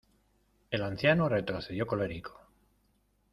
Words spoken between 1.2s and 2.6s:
retrocedió colérico.